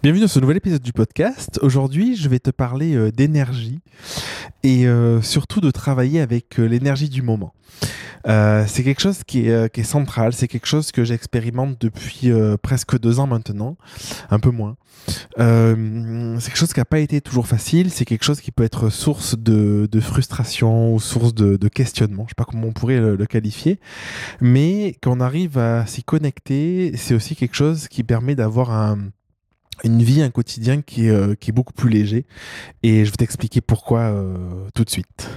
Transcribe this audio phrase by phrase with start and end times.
[0.00, 1.58] Bienvenue dans ce nouvel épisode du podcast.
[1.60, 3.80] Aujourd'hui, je vais te parler euh, d'énergie
[4.62, 7.52] et euh, surtout de travailler avec euh, l'énergie du moment.
[8.24, 12.30] c'est quelque chose qui est, central, c'est quelque chose que j'expérimente depuis
[12.62, 13.76] presque deux ans maintenant,
[14.30, 14.76] un peu moins.
[15.36, 18.90] c'est quelque chose qui n'a pas été toujours facile, c'est quelque chose qui peut être
[18.90, 23.00] source de, frustration ou source de, de, questionnement, je ne sais pas comment on pourrait
[23.00, 23.80] le, le qualifier,
[24.40, 28.98] mais quand on arrive à s'y connecter, c'est aussi quelque chose qui permet d'avoir un
[29.84, 32.26] une vie, un quotidien qui est, euh, qui est beaucoup plus léger.
[32.82, 35.28] Et je vais t'expliquer pourquoi euh, tout de suite.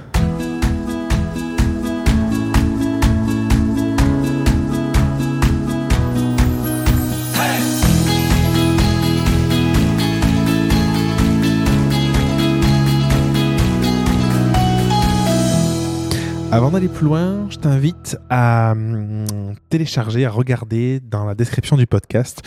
[16.54, 19.26] Avant d'aller plus loin, je t'invite à hum,
[19.70, 22.42] télécharger, à regarder dans la description du podcast.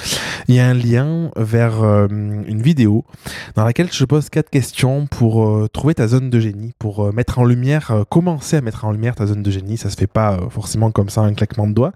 [0.47, 3.07] Il y a un lien vers hum, une vidéo
[3.55, 7.13] dans laquelle je pose quatre questions pour euh, trouver ta zone de génie, pour euh,
[7.13, 9.79] mettre en lumière, euh, commencer à mettre en lumière ta zone de génie.
[9.79, 11.93] Ça se fait pas forcément comme ça, un claquement de doigts,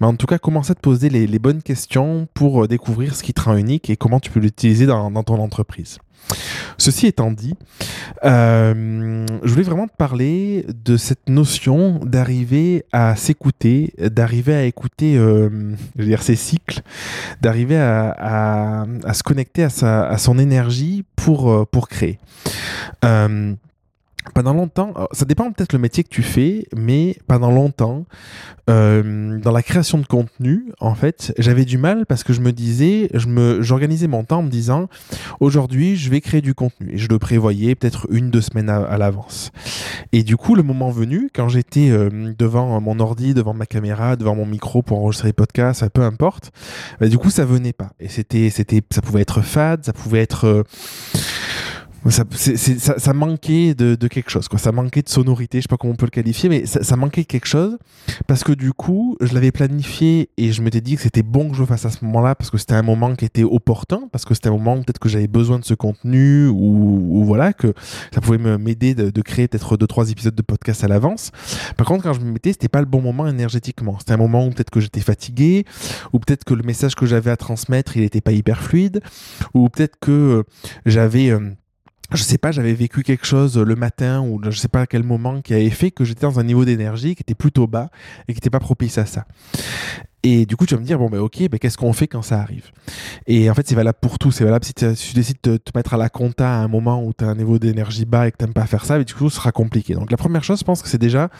[0.00, 3.34] mais en tout cas, commencer à te poser les, bonnes questions pour découvrir ce qui
[3.34, 5.98] te rend unique et comment tu peux l'utiliser dans ton entreprise.
[6.78, 7.54] Ceci étant dit,
[8.24, 15.16] euh, je voulais vraiment te parler de cette notion d'arriver à s'écouter, d'arriver à écouter,
[15.16, 15.74] euh,
[16.20, 16.80] ses cycles,
[17.40, 22.18] d'arriver à, se connecter à, son énergie pour, euh, pour créer
[24.34, 28.04] pendant longtemps, ça dépend peut-être le métier que tu fais, mais pendant longtemps,
[28.68, 32.52] euh, dans la création de contenu, en fait, j'avais du mal parce que je me
[32.52, 34.88] disais, je me, j'organisais mon temps en me disant,
[35.40, 38.98] aujourd'hui, je vais créer du contenu et je le prévoyais peut-être une, deux semaines à,
[38.98, 39.50] l'avance.
[40.12, 44.16] Et du coup, le moment venu, quand j'étais euh, devant mon ordi, devant ma caméra,
[44.16, 46.50] devant mon micro pour enregistrer les podcasts, peu importe,
[47.00, 47.92] bah, du coup, ça venait pas.
[48.00, 50.62] Et c'était, c'était, ça pouvait être fade, ça pouvait être euh,
[52.10, 52.24] ça,
[52.98, 54.58] ça, manquait de, quelque chose, quoi.
[54.58, 57.24] Ça manquait de sonorité, je sais pas comment on peut le qualifier, mais ça, manquait
[57.24, 57.78] quelque chose
[58.26, 61.56] parce que du coup, je l'avais planifié et je m'étais dit que c'était bon que
[61.56, 64.24] je le fasse à ce moment-là parce que c'était un moment qui était opportun, parce
[64.24, 67.74] que c'était un moment peut-être que j'avais besoin de ce contenu ou, voilà, que
[68.14, 71.30] ça pouvait m'aider de, de, créer peut-être deux, trois épisodes de podcast à l'avance.
[71.76, 73.98] Par contre, quand je me mettais, c'était pas le bon moment énergétiquement.
[73.98, 75.64] C'était un moment où peut-être que j'étais fatigué,
[76.12, 79.00] ou peut-être que le message que j'avais à transmettre, il était pas hyper fluide,
[79.54, 80.44] ou peut-être que
[80.86, 81.50] j'avais euh,
[82.12, 85.02] je sais pas, j'avais vécu quelque chose le matin ou je sais pas à quel
[85.02, 87.90] moment qui avait fait que j'étais dans un niveau d'énergie qui était plutôt bas
[88.26, 89.26] et qui n'était pas propice à ça.
[90.24, 92.22] Et du coup, tu vas me dire, bon, ben ok, ben, qu'est-ce qu'on fait quand
[92.22, 92.72] ça arrive?
[93.28, 94.32] Et en fait, c'est valable pour tout.
[94.32, 97.12] C'est valable si, tu décides de te mettre à la compta à un moment où
[97.16, 99.30] tu as un niveau d'énergie bas et que tu pas faire ça, mais du coup,
[99.30, 99.94] ce sera compliqué.
[99.94, 101.30] Donc, la première chose, je pense que c'est déjà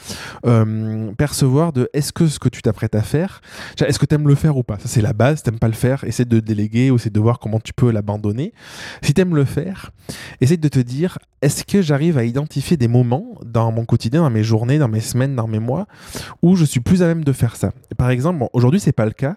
[1.17, 3.41] percevoir de est-ce que ce que tu t'apprêtes à faire,
[3.81, 4.79] est-ce que tu aimes le faire ou pas?
[4.79, 5.39] Ça, c'est la base.
[5.39, 7.91] Si tu pas le faire, essaie de déléguer ou essaie de voir comment tu peux
[7.91, 8.53] l'abandonner.
[9.03, 9.91] Si tu aimes le faire,
[10.41, 14.31] essaie de te dire, est-ce que j'arrive à identifier des moments dans mon quotidien, dans
[14.31, 15.87] mes journées, dans mes semaines, dans mes mois,
[16.43, 17.71] où je suis plus à même de faire ça?
[17.97, 19.37] Par exemple, bon, aujourd'hui, c'est pas le cas,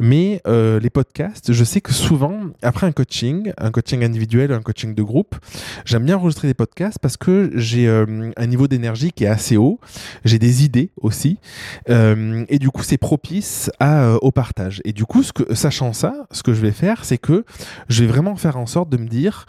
[0.00, 4.60] mais euh, les podcasts, je sais que souvent, après un coaching, un coaching individuel, un
[4.60, 5.36] coaching de groupe,
[5.84, 9.56] j'aime bien enregistrer des podcasts parce que j'ai euh, un niveau d'énergie qui est assez
[9.56, 9.78] haut,
[10.24, 11.38] j'ai des idées aussi,
[11.90, 14.82] euh, et du coup, c'est propice à, au partage.
[14.84, 17.44] Et du coup, ce que, sachant ça, ce que je vais faire, c'est que
[17.88, 19.46] je vais vraiment faire en sorte de me dire,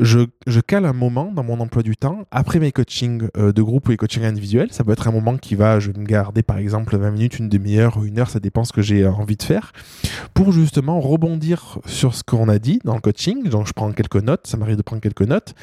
[0.00, 3.88] je, je cale un moment dans mon emploi du temps après mes coachings de groupe
[3.88, 4.72] ou les coachings individuels.
[4.72, 7.38] Ça peut être un moment qui va, je vais me garder par exemple 20 minutes,
[7.38, 9.72] une demi-heure ou une heure, ça dépend ce que j'ai envie de faire,
[10.34, 13.48] pour justement rebondir sur ce qu'on a dit dans le coaching.
[13.48, 15.54] Donc je prends quelques notes, ça m'arrive de prendre quelques notes,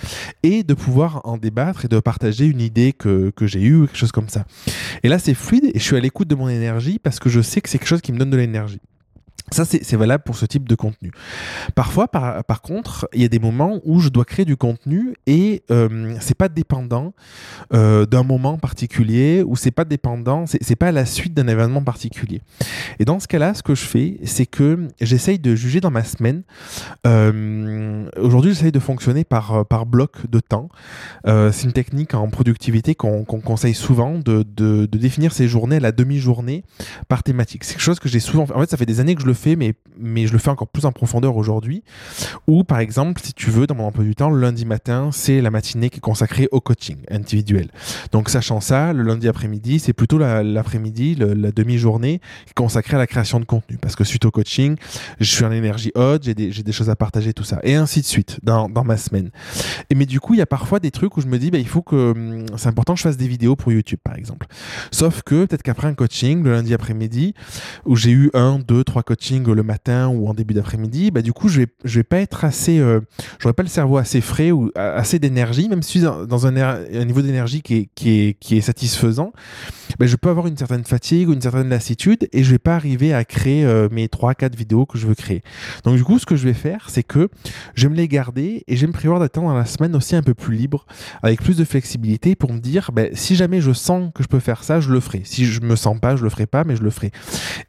[0.43, 3.97] et de pouvoir en débattre et de partager une idée que, que j'ai eue, quelque
[3.97, 4.45] chose comme ça.
[5.03, 7.41] Et là, c'est fluide et je suis à l'écoute de mon énergie parce que je
[7.41, 8.81] sais que c'est quelque chose qui me donne de l'énergie.
[9.53, 11.11] Ça, c'est valable pour ce type de contenu.
[11.75, 15.63] Parfois, par, contre, il y a des moments où je dois créer du contenu et
[15.71, 17.13] euh, c'est pas dépendant
[17.73, 22.41] euh, d'un moment particulier ou c'est pas dépendant, c'est pas la suite d'un événement particulier.
[22.99, 26.03] Et dans ce cas-là, ce que je fais, c'est que j'essaye de juger dans ma
[26.03, 26.43] semaine.
[27.05, 30.69] Euh, Aujourd'hui, j'essaye de fonctionner par, par bloc de temps.
[31.27, 35.77] Euh, c'est une technique en productivité qu'on conseille souvent de, de, de, définir ses journées
[35.77, 36.63] à la demi-journée
[37.07, 37.63] par thématique.
[37.63, 38.53] C'est quelque chose que j'ai souvent fait.
[38.53, 40.49] En fait, ça fait des années que je le fais, mais, mais je le fais
[40.49, 41.83] encore plus en profondeur aujourd'hui.
[42.47, 45.41] Ou par exemple, si tu veux, dans mon emploi du temps, le lundi matin, c'est
[45.41, 47.69] la matinée qui est consacrée au coaching individuel.
[48.11, 52.19] Donc sachant ça, le lundi après-midi, c'est plutôt l'après-midi, la, demi-journée
[52.55, 53.77] consacrée à la création de contenu.
[53.77, 54.75] Parce que suite au coaching,
[55.19, 57.59] je suis en énergie haute, j'ai des, des, choses à partager, tout ça.
[57.63, 59.29] Et ainsi de suite dans, dans ma semaine.
[59.89, 61.57] Et mais du coup, il y a parfois des trucs où je me dis, bah,
[61.57, 64.47] il faut que hum, c'est important que je fasse des vidéos pour YouTube, par exemple.
[64.91, 67.33] Sauf que peut-être qu'après un coaching, le lundi après-midi,
[67.85, 71.33] où j'ai eu un, deux, trois coachings, le matin ou en début d'après-midi, bah, du
[71.33, 72.99] coup, je vais, je vais pas être assez, euh,
[73.39, 77.21] j'aurai pas le cerveau assez frais ou assez d'énergie, même si dans, dans un, niveau
[77.21, 79.31] d'énergie qui est, qui, est, qui est satisfaisant,
[79.99, 82.75] bah, je peux avoir une certaine fatigue ou une certaine lassitude et je vais pas
[82.75, 85.41] arriver à créer euh, mes 3-4 vidéos que je veux créer.
[85.83, 87.29] Donc, du coup, ce que je vais faire, c'est que
[87.75, 90.23] je vais me les garder et je vais me prévoir d'attendre la semaine aussi un
[90.23, 90.85] peu plus libre,
[91.21, 94.39] avec plus de flexibilité pour me dire, bah, si jamais je sens que je peux
[94.39, 95.21] faire ça, je le ferai.
[95.23, 97.11] Si je me sens pas, je le ferai pas, mais je le ferai.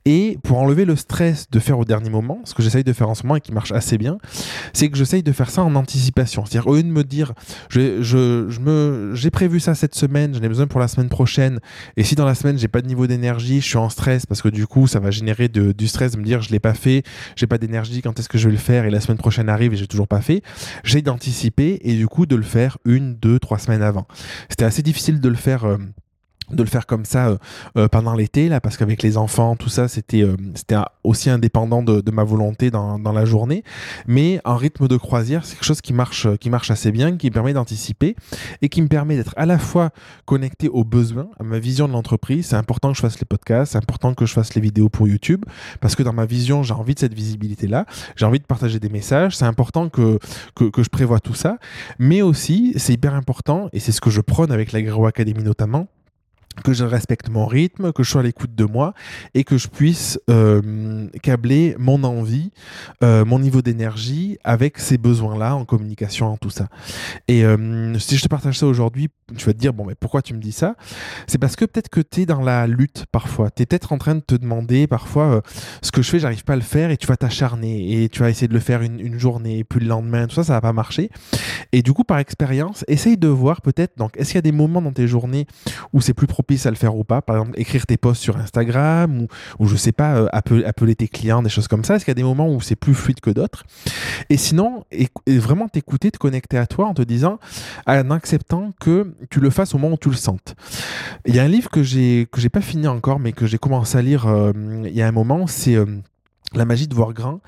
[0.04, 3.08] Et pour enlever le stress de faire au dernier moment, ce que j'essaye de faire
[3.08, 4.18] en ce moment et qui marche assez bien,
[4.72, 6.44] c'est que j'essaye de faire ça en anticipation.
[6.44, 7.32] C'est-à-dire, au lieu de me dire,
[7.70, 11.60] j'ai prévu ça cette semaine, j'en ai besoin pour la semaine prochaine,
[11.96, 14.42] et si dans la semaine j'ai pas de niveau d'énergie, je suis en stress parce
[14.42, 17.02] que du coup ça va générer du stress de me dire je l'ai pas fait,
[17.36, 19.72] j'ai pas d'énergie, quand est-ce que je vais le faire, et la semaine prochaine arrive
[19.72, 20.42] et j'ai toujours pas fait.
[20.84, 24.06] J'essaye d'anticiper et du coup de le faire une, deux, trois semaines avant.
[24.48, 25.64] C'était assez difficile de le faire.
[25.64, 25.78] Euh,
[26.50, 27.36] de le faire comme ça euh,
[27.76, 31.82] euh, pendant l'été là parce qu'avec les enfants tout ça c'était euh, c'était aussi indépendant
[31.82, 33.62] de, de, ma volonté dans, dans, la journée.
[34.06, 37.28] Mais en rythme de croisière c'est quelque chose qui marche qui marche assez bien qui
[37.28, 38.16] me permet d'anticiper
[38.62, 39.90] et qui me permet d'être à la fois
[40.26, 42.46] connecté aux besoins à ma vision de l'entreprise.
[42.46, 45.08] C'est important que je fasse les podcasts c'est important que je fasse les vidéos pour
[45.08, 45.44] YouTube
[45.80, 47.86] parce que dans ma vision j'ai envie de cette visibilité là
[48.16, 49.36] j'ai envie de partager des messages.
[49.36, 50.18] C'est important que,
[50.54, 51.58] que, que je prévois tout ça.
[51.98, 55.88] Mais aussi c'est hyper important et c'est ce que je prône avec la Academy notamment
[56.62, 58.94] que je respecte mon rythme, que je sois à l'écoute de moi
[59.34, 62.50] et que je puisse euh, câbler mon envie,
[63.02, 66.68] euh, mon niveau d'énergie avec ces besoins-là en communication, en tout ça.
[67.28, 70.22] Et euh, si je te partage ça aujourd'hui, tu vas te dire, bon, mais pourquoi
[70.22, 70.76] tu me dis ça?
[71.26, 73.50] C'est parce que peut-être que tu es dans la lutte parfois.
[73.50, 75.42] Tu es peut-être en train de te demander parfois,
[75.82, 78.20] ce que je fais, j'arrive pas à le faire et tu vas t'acharner et tu
[78.20, 80.60] vas essayer de le faire une, journée et puis le lendemain, tout ça, ça va
[80.60, 81.10] pas marcher.
[81.72, 84.52] Et du coup, par expérience, essaye de voir peut-être, donc, est-ce qu'il y a des
[84.52, 85.46] moments dans tes journées
[85.92, 87.22] où c'est plus propice à le faire ou pas.
[87.22, 89.26] Par exemple, écrire tes posts sur Instagram
[89.58, 91.96] ou, je sais pas, euh, appeler, appeler, tes clients, des choses comme ça.
[91.96, 93.64] Est-ce qu'il y a des moments où c'est plus fluide que d'autres?
[94.28, 95.08] Et sinon, et
[95.38, 97.38] vraiment t'écouter, te connecter à toi en te disant,
[97.86, 100.54] en acceptant que tu le fasses au moment où tu le sentes.
[101.24, 103.58] Il y a un livre que j'ai que j'ai pas fini encore, mais que j'ai
[103.58, 104.52] commencé à lire euh,
[104.84, 105.86] il y a un moment, c'est euh,
[106.58, 107.40] la magie de voir grand.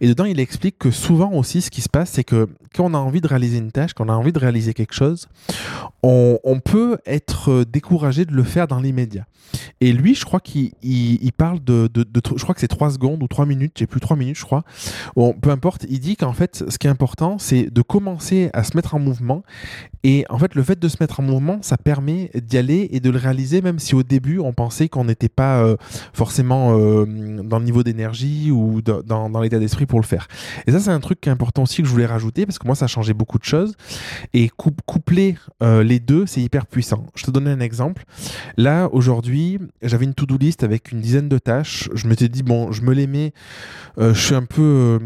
[0.00, 2.94] Et dedans, il explique que souvent aussi, ce qui se passe, c'est que quand on
[2.94, 5.28] a envie de réaliser une tâche, quand on a envie de réaliser quelque chose,
[6.02, 9.26] on, peut être découragé de le faire dans l'immédiat.
[9.80, 13.22] Et lui, je crois qu'il il, il parle de, je crois que c'est trois secondes
[13.22, 14.64] ou trois minutes, j'ai plus trois minutes, je crois.
[15.16, 15.86] Bon, peu importe.
[15.88, 18.98] Il dit qu'en fait, ce qui est important, c'est de commencer à se mettre en
[18.98, 19.42] mouvement.
[20.04, 23.00] Et en fait, le fait de se mettre en mouvement, ça permet d'y aller et
[23.00, 25.76] de le réaliser, même si au début, on pensait qu'on n'était pas euh,
[26.12, 30.28] forcément euh, dans le niveau d'énergie ou dans, l'état d'esprit pour le faire.
[30.66, 32.66] Et ça, c'est un truc qui est important aussi que je voulais rajouter parce que
[32.66, 33.74] moi, ça a changé beaucoup de choses.
[34.34, 34.50] Et
[34.86, 37.06] coupler euh, les deux, c'est hyper puissant.
[37.14, 38.04] Je te donne un exemple.
[38.56, 41.88] Là, aujourd'hui, j'avais une to-do list avec une dizaine de tâches.
[41.94, 43.32] Je m'étais dit, bon, je me les mets.
[43.98, 44.98] Euh, je suis un peu.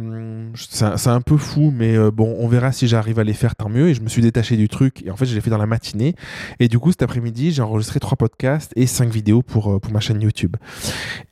[0.82, 3.54] Euh, c'est un peu fou, mais euh, bon, on verra si j'arrive à les faire,
[3.54, 3.88] tant mieux.
[3.88, 5.02] Et je me suis détaché du truc.
[5.04, 6.14] Et en fait, je l'ai fait dans la matinée.
[6.60, 10.00] Et du coup, cet après-midi, j'ai enregistré trois podcasts et cinq vidéos pour, pour ma
[10.00, 10.56] chaîne YouTube.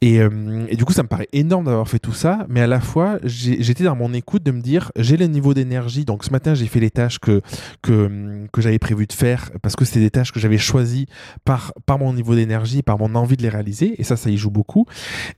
[0.00, 0.16] Et,
[0.68, 2.46] et du coup, ça me paraît énorme d'avoir fait tout ça.
[2.48, 6.04] Mais à la fois, j'étais dans mon écoute de me dire, j'ai le niveau d'énergie.
[6.04, 7.40] Donc ce matin, j'ai fait les tâches que,
[7.82, 11.06] que, que j'avais prévu de faire parce que c'était des tâches que j'avais choisies
[11.44, 14.00] par, par mon niveau d'énergie, par mon envie de les réaliser.
[14.00, 14.86] Et ça, ça y joue beaucoup.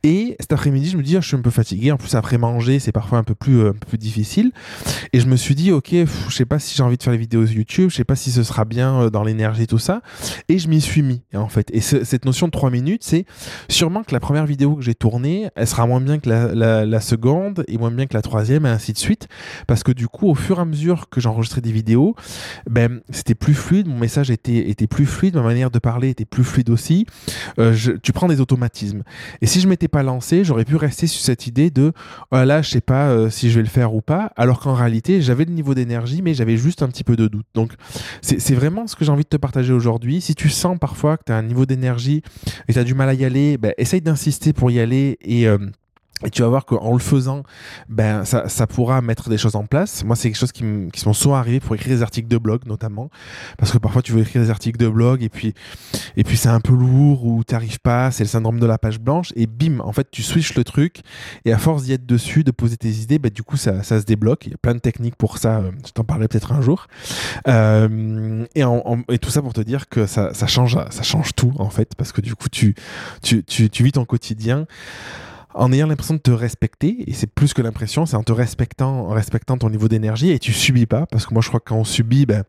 [0.03, 1.93] Et cet après-midi, je me dis, oh, je suis un peu fatigué.
[1.93, 4.53] En plus, après manger, c'est parfois un peu plus, euh, peu difficile.
[5.13, 7.19] Et je me suis dit, ok, je sais pas si j'ai envie de faire les
[7.19, 10.03] vidéos YouTube, je sais pas si ce sera bien euh, dans l'énergie, tout ça.
[10.49, 11.71] Et je m'y suis mis, en fait.
[11.73, 13.27] Et ce, cette notion de 3 minutes, c'est
[13.69, 17.01] sûrement que la première vidéo que j'ai tournée, elle sera moins bien que la, la,
[17.01, 19.29] seconde et moins bien que la troisième, et ainsi de suite.
[19.67, 22.15] Parce que du coup, au fur et à mesure que j'enregistrais des vidéos,
[22.69, 26.25] ben, c'était plus fluide, mon message était, était plus fluide, ma manière de parler était
[26.25, 27.07] plus fluide aussi.
[27.59, 29.03] Euh, tu prends des automatismes.
[29.41, 31.93] Et si je m'étais pas lancé, j'aurais pu rester sur cette idée de
[32.31, 34.75] oh là, je sais pas euh, si je vais le faire ou pas, alors qu'en
[34.75, 37.47] réalité, j'avais le niveau d'énergie, mais j'avais juste un petit peu de doute.
[37.55, 37.73] Donc,
[38.23, 40.21] c'est vraiment ce que j'ai envie de te partager aujourd'hui.
[40.21, 42.23] Si tu sens parfois que tu as un niveau d'énergie
[42.69, 45.47] et tu as du mal à y aller, ben, essaye d'insister pour y aller et
[45.47, 45.59] euh,
[46.25, 47.43] et tu vas voir qu'en le faisant,
[47.89, 50.03] ben ça, ça pourra mettre des choses en place.
[50.03, 52.63] Moi, c'est quelque chose qui, qui sont souvent arrivés pour écrire des articles de blog,
[52.67, 53.11] notamment,
[53.59, 55.53] parce que parfois tu veux écrire des articles de blog et puis
[56.17, 58.99] et puis c'est un peu lourd ou t'arrives pas, c'est le syndrome de la page
[58.99, 61.03] blanche et bim, en fait tu switches le truc
[61.45, 64.01] et à force d'y être dessus, de poser tes idées, ben du coup ça, ça
[64.01, 64.47] se débloque.
[64.47, 65.59] Il y a plein de techniques pour ça.
[65.59, 66.87] Euh, je t'en parlerai peut-être un jour.
[67.47, 71.03] Euh, et, en, en, et tout ça pour te dire que ça, ça change, ça
[71.03, 72.75] change tout en fait, parce que du coup tu
[73.23, 74.67] tu, tu, tu vis ton quotidien
[75.57, 79.07] en ayant l'impression de te respecter, et c'est plus que l'impression, c'est en te respectant,
[79.07, 81.69] en respectant ton niveau d'énergie, et tu subis pas, parce que moi je crois que
[81.71, 82.45] quand on subit, ben,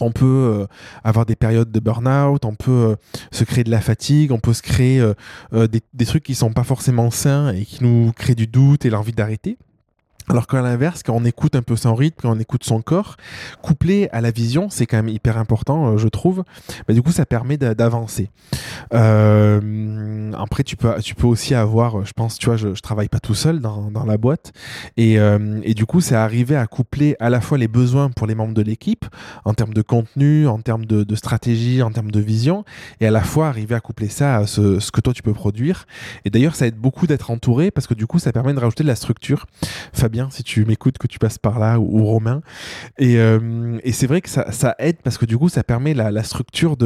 [0.00, 0.66] on peut euh,
[1.04, 2.96] avoir des périodes de burn-out, on peut euh,
[3.30, 6.52] se créer de la fatigue, on peut se créer euh, des, des, trucs qui sont
[6.52, 9.58] pas forcément sains et qui nous créent du doute et l'envie d'arrêter.
[10.30, 13.16] Alors qu'à l'inverse, quand on écoute un peu son rythme, quand on écoute son corps,
[13.62, 16.44] couplé à la vision, c'est quand même hyper important, je trouve.
[16.86, 18.30] Bah, du coup, ça permet d'avancer.
[18.94, 23.08] Euh, après, tu peux, tu peux aussi avoir, je pense, tu vois, je, je travaille
[23.08, 24.52] pas tout seul dans, dans la boîte,
[24.96, 28.28] et, euh, et du coup, c'est arriver à coupler à la fois les besoins pour
[28.28, 29.06] les membres de l'équipe
[29.44, 32.64] en termes de contenu, en termes de, de, stratégie, en termes de vision,
[33.00, 35.34] et à la fois arriver à coupler ça à ce, ce que toi tu peux
[35.34, 35.86] produire.
[36.24, 38.84] Et d'ailleurs, ça aide beaucoup d'être entouré parce que du coup, ça permet de rajouter
[38.84, 39.46] de la structure.
[39.92, 42.42] Fabien, si tu m'écoutes, que tu passes par là, ou, Romain.
[42.98, 46.22] Et, euh, et c'est vrai que ça, aide parce que du coup, ça permet la,
[46.22, 46.76] structure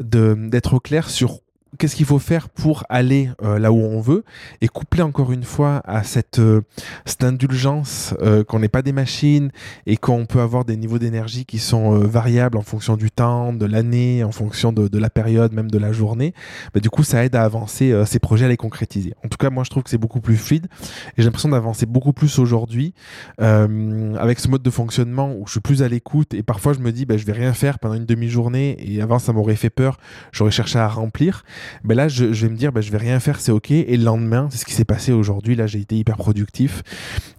[0.00, 1.40] d'être au clair sur
[1.78, 4.24] qu'est-ce qu'il faut faire pour aller euh, là où on veut
[4.60, 6.62] et coupler encore une fois à cette, euh,
[7.04, 9.50] cette indulgence euh, qu'on n'est pas des machines
[9.86, 13.52] et qu'on peut avoir des niveaux d'énergie qui sont euh, variables en fonction du temps,
[13.52, 16.34] de l'année, en fonction de, de, la période, même de la journée,
[16.74, 19.14] bah, du coup ça aide à avancer euh, ces projets, à les concrétiser.
[19.24, 20.66] En tout cas, moi je trouve que c'est beaucoup plus fluide
[21.10, 22.94] et j'ai l'impression d'avancer beaucoup plus aujourd'hui
[23.40, 26.80] euh, avec ce mode de fonctionnement où je suis plus à l'écoute et parfois je
[26.80, 29.70] me dis bah, je vais rien faire pendant une demi-journée et avant ça m'aurait fait
[29.70, 29.98] peur,
[30.32, 31.44] j'aurais cherché à remplir
[31.84, 33.70] ben là, je, vais me dire, ben, je vais rien faire, c'est ok.
[33.70, 35.54] Et le lendemain, c'est ce qui s'est passé aujourd'hui.
[35.54, 36.82] Là, j'ai été hyper productif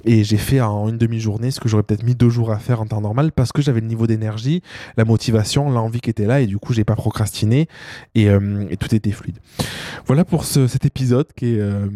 [0.06, 2.82] et j'ai fait en une demi-journée ce que j'aurais peut-être mis deux jours à faire
[2.82, 4.62] en temps normal parce que j'avais le niveau d'énergie,
[4.98, 7.68] la motivation, l'envie qui était là et du coup, j'ai pas procrastiné
[8.16, 9.38] et, euh, tout était fluide.
[10.08, 11.88] Voilà pour ce, cet épisode qui est, euh,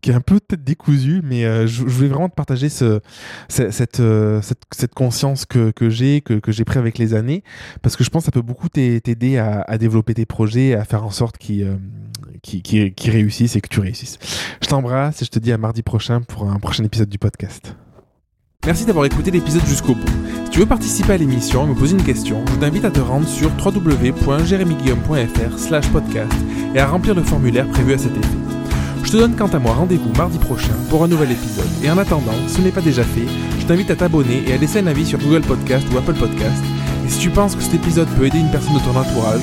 [0.00, 3.00] qui est un peu peut-être décousu, mais euh, je, voulais vraiment te partager ce,
[3.48, 4.02] cette,
[4.42, 7.42] cette, conscience que, que j'ai, que, que j'ai pris avec les années
[7.82, 10.84] parce que je pense que ça peut beaucoup t'aider à, à développer tes projets, à
[10.84, 11.76] faire en sorte qu'ils euh,
[13.10, 14.18] réussissent et que tu réussisses.
[14.62, 17.74] Je t'embrasse et je te dis à mardi prochain pour un prochain épisode du podcast.
[18.64, 20.06] Merci d'avoir écouté l'épisode jusqu'au bout.
[20.44, 23.00] Si tu veux participer à l'émission et me poser une question, je t'invite à te
[23.00, 26.32] rendre sur www.jeremyguillaume.fr podcast
[26.72, 28.36] et à remplir le formulaire prévu à cet effet.
[29.02, 31.66] Je te donne quant à moi rendez-vous mardi prochain pour un nouvel épisode.
[31.82, 33.26] Et en attendant, si ce n'est pas déjà fait,
[33.58, 36.62] je t'invite à t'abonner et à laisser un avis sur Google Podcast ou Apple Podcast.
[37.04, 39.42] Et si tu penses que cet épisode peut aider une personne de ton entourage,